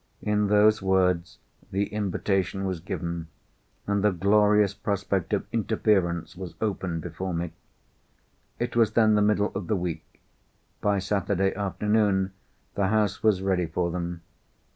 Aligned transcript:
In 0.23 0.47
those 0.47 0.81
words 0.81 1.37
the 1.71 1.85
invitation 1.93 2.65
was 2.65 2.79
given, 2.79 3.27
and 3.85 4.03
the 4.03 4.09
glorious 4.09 4.73
prospect 4.73 5.31
of 5.31 5.45
interference 5.51 6.35
was 6.35 6.55
opened 6.59 7.01
before 7.03 7.35
me. 7.35 7.53
It 8.57 8.75
was 8.75 8.93
then 8.93 9.13
the 9.13 9.21
middle 9.21 9.51
of 9.53 9.67
the 9.67 9.75
week. 9.75 10.23
By 10.81 10.97
Saturday 10.97 11.53
afternoon 11.53 12.33
the 12.73 12.87
house 12.87 13.21
was 13.21 13.43
ready 13.43 13.67
for 13.67 13.91
them. 13.91 14.23